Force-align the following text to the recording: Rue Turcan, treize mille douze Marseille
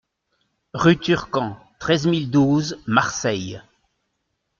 Rue 0.73 0.97
Turcan, 0.97 1.59
treize 1.79 2.07
mille 2.07 2.31
douze 2.31 2.79
Marseille 2.87 3.61